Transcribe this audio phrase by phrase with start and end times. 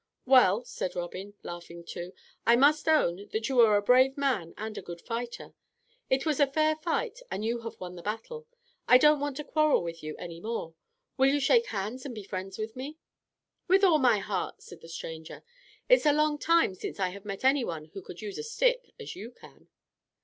[0.25, 2.11] "Well," said Robin, laughing too,
[2.43, 5.53] "I must own that you are a brave man and a good fighter.
[6.09, 8.47] It was a fair fight, and you have won the battle.
[8.87, 10.73] I don't want to quarrel with you any more.
[11.17, 12.97] Will you shake hands and be friends with me?"
[13.67, 15.43] "With all my heart," said the stranger.
[15.87, 18.43] "It is a long time since I have met any one who could use a
[18.43, 19.67] stick as you can."